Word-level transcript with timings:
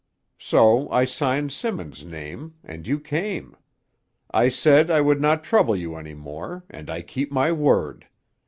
So 0.39 0.89
I 0.89 1.05
signed 1.05 1.51
Simmons' 1.51 2.03
name, 2.03 2.55
and 2.63 2.87
you 2.87 2.99
came. 2.99 3.55
I 4.31 4.49
said 4.49 4.89
I 4.89 4.99
would 4.99 5.21
not 5.21 5.43
trouble 5.43 5.75
you 5.75 5.95
any 5.95 6.15
more, 6.15 6.63
and 6.71 6.89
I 6.89 7.03
keep 7.03 7.31
my 7.31 7.51
word. 7.51 8.07